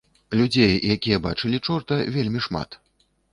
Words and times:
Людзей, 0.37 0.71
якія 0.95 1.19
бачылі 1.27 1.59
чорта, 1.67 1.99
вельмі 2.17 2.43
шмат. 2.47 2.81